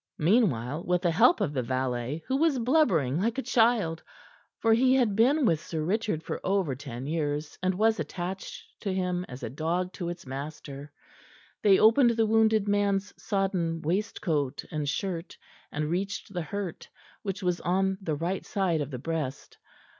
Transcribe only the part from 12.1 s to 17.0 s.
the wounded man's sodden waistcoat and shirt, and reached the hurt,